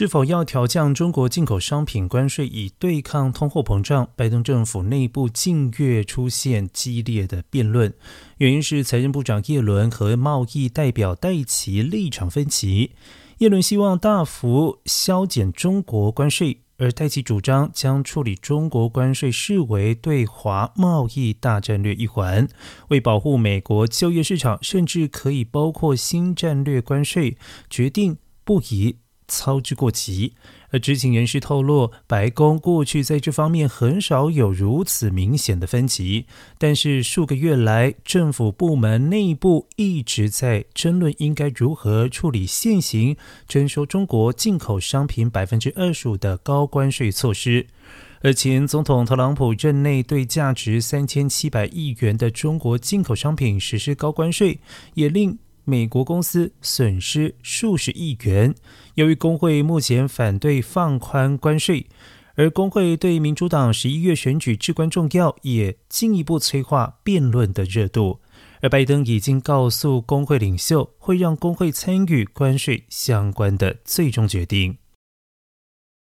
[0.00, 4.08] 是否要调降中国进口商品关税以对抗通货膨胀？
[4.16, 7.92] 拜登政府内部近月出现激烈的辩论，
[8.38, 12.92] 原因是财政部长耶伦和贸易代表戴奇立场分歧。
[13.40, 22.48] 耶伦希望大幅削减中国关税，而戴奇主张将处理中国关税视为对华贸易大战略一环，
[22.88, 27.36] 为保护美国就业市场，甚至可以包括新战略关税，
[27.68, 28.96] 决定不宜。
[29.30, 30.34] 操之过急，
[30.70, 36.26] 而知情人士透露，白宫过去在这方面很少有如此明显的分歧。
[36.58, 47.68] 但是数个月来，政府部门内部一直在争论应该如何处理现行征收中国进口商品百分之二十五的高关税措施。
[48.22, 54.58] 而前总统特朗普任内对价值三千七百亿元的中国进口商品实施高关税，
[54.94, 55.38] 也令。
[55.64, 58.54] 美国公司损失数十亿元。
[58.94, 61.86] 由于工会目前反对放宽关税，
[62.34, 68.20] 而工会对民主党十一月选举至关重要，也进一步催化辩论的热度。
[68.62, 74.76] 而拜登已经告诉工会领袖，会让工会参与关税相关的最终决定。